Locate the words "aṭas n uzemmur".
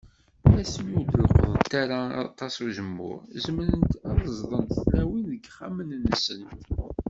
2.29-3.17